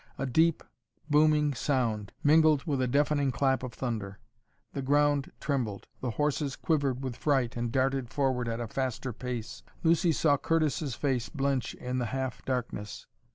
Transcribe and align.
A 0.17 0.25
deep, 0.25 0.63
booming 1.11 1.53
sound 1.53 2.11
mingled 2.23 2.63
with 2.65 2.81
a 2.81 2.87
deafening 2.87 3.31
clap 3.31 3.61
of 3.61 3.71
thunder. 3.71 4.17
The 4.73 4.81
ground 4.81 5.31
trembled. 5.39 5.85
The 5.99 6.09
horses 6.09 6.55
quivered 6.55 7.03
with 7.03 7.15
fright 7.15 7.55
and 7.55 7.71
darted 7.71 8.09
forward 8.09 8.47
at 8.49 8.59
a 8.59 8.67
faster 8.67 9.13
pace. 9.13 9.61
Lucy 9.83 10.11
saw 10.11 10.37
Curtis's 10.37 10.95
face 10.95 11.29
blench 11.29 11.75
in 11.75 11.99
the 11.99 12.07
half 12.07 12.43
darkness. 12.45 13.05